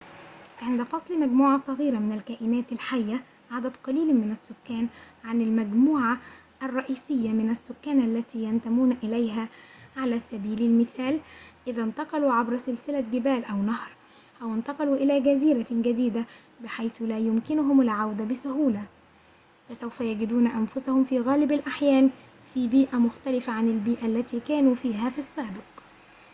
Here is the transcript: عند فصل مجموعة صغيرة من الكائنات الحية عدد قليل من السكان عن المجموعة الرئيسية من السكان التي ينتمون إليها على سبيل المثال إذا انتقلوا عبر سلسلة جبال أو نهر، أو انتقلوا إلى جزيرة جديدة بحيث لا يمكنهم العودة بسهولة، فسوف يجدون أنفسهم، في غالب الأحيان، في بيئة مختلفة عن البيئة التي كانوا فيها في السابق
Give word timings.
عند 0.61 0.83
فصل 0.83 1.19
مجموعة 1.19 1.57
صغيرة 1.59 1.97
من 1.99 2.11
الكائنات 2.13 2.71
الحية 2.71 3.23
عدد 3.51 3.75
قليل 3.83 4.15
من 4.15 4.31
السكان 4.31 4.87
عن 5.23 5.41
المجموعة 5.41 6.17
الرئيسية 6.63 7.33
من 7.33 7.49
السكان 7.49 7.99
التي 8.01 8.39
ينتمون 8.43 8.91
إليها 9.03 9.47
على 9.97 10.19
سبيل 10.31 10.61
المثال 10.61 11.19
إذا 11.67 11.83
انتقلوا 11.83 12.33
عبر 12.33 12.57
سلسلة 12.57 13.01
جبال 13.01 13.45
أو 13.45 13.61
نهر، 13.61 13.89
أو 14.41 14.53
انتقلوا 14.53 14.95
إلى 14.95 15.19
جزيرة 15.19 15.67
جديدة 15.81 16.25
بحيث 16.63 17.01
لا 17.01 17.17
يمكنهم 17.19 17.81
العودة 17.81 18.23
بسهولة، 18.23 18.83
فسوف 19.69 20.01
يجدون 20.01 20.47
أنفسهم، 20.47 21.03
في 21.03 21.19
غالب 21.19 21.51
الأحيان، 21.51 22.09
في 22.53 22.67
بيئة 22.67 22.97
مختلفة 22.97 23.53
عن 23.53 23.67
البيئة 23.67 24.05
التي 24.05 24.39
كانوا 24.39 24.75
فيها 24.75 25.09
في 25.09 25.17
السابق 25.17 25.67